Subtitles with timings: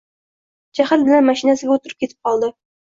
[0.79, 2.55] Jahl bilan mashinasiga oʻtirib ketib qoldi.